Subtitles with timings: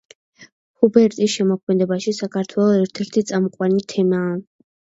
[0.85, 4.37] ჰუპერტის შემოქმედებაში საქართველო ერთ-ერთი წამყვანი თემაა.